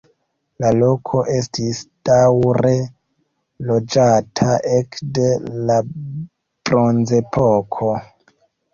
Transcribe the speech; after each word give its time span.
La 0.63 0.69
loko 0.77 1.19
estis 1.33 1.81
daŭre 2.11 2.73
loĝata 3.69 4.59
ekde 4.81 5.31
la 5.71 5.81
bronzepoko. 5.87 7.97